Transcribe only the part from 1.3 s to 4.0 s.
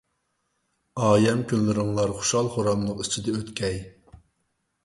كۈنلىرىڭلار خۇشال-خۇراملىق ئىچىدە ئۆتكەي!